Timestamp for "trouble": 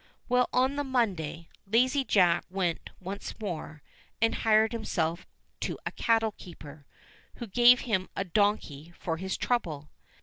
9.37-9.91